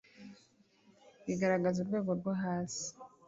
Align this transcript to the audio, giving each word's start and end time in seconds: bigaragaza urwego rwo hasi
bigaragaza 1.25 1.77
urwego 1.81 2.11
rwo 2.19 2.31
hasi 2.41 2.87